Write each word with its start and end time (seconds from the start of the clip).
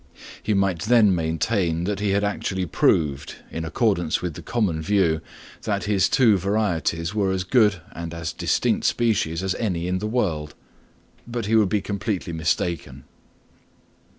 He 0.41 0.55
might 0.55 0.79
then 0.81 1.13
maintain 1.13 1.83
that 1.83 1.99
he 1.99 2.09
had 2.09 2.23
actually 2.23 2.65
proved, 2.65 3.35
in 3.51 3.63
accordance 3.63 4.19
with 4.19 4.33
the 4.33 4.41
common 4.41 4.81
view, 4.81 5.21
that 5.61 5.83
his 5.83 6.09
two 6.09 6.37
varieties 6.37 7.13
were 7.13 7.29
as 7.31 7.43
good 7.43 7.79
and 7.91 8.11
as 8.11 8.33
distinct 8.33 8.87
species 8.87 9.43
as 9.43 9.53
any 9.59 9.87
in 9.87 9.99
the 9.99 10.07
world; 10.07 10.55
but 11.27 11.45
he 11.45 11.55
would 11.55 11.69
be 11.69 11.81
completely 11.81 12.33
mistaken. 12.33 13.03